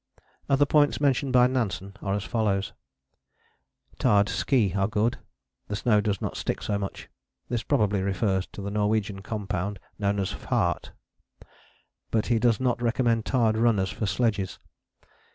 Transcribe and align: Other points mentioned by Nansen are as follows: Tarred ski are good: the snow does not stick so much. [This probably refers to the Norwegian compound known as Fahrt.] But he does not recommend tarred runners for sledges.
Other 0.49 0.65
points 0.65 0.99
mentioned 0.99 1.31
by 1.31 1.45
Nansen 1.45 1.95
are 2.01 2.15
as 2.15 2.23
follows: 2.23 2.73
Tarred 3.99 4.29
ski 4.29 4.73
are 4.73 4.87
good: 4.87 5.19
the 5.67 5.75
snow 5.75 6.01
does 6.01 6.19
not 6.19 6.35
stick 6.37 6.63
so 6.63 6.79
much. 6.79 7.07
[This 7.49 7.61
probably 7.61 8.01
refers 8.01 8.47
to 8.47 8.63
the 8.63 8.71
Norwegian 8.71 9.21
compound 9.21 9.77
known 9.99 10.17
as 10.19 10.33
Fahrt.] 10.33 10.89
But 12.09 12.25
he 12.33 12.39
does 12.39 12.59
not 12.59 12.81
recommend 12.81 13.27
tarred 13.27 13.57
runners 13.59 13.91
for 13.91 14.07
sledges. 14.07 14.57